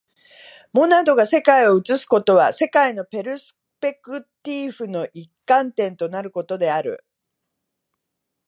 [0.73, 7.05] モナドが世界を映すことは、世界のペルスペクティーフの一観点となることである。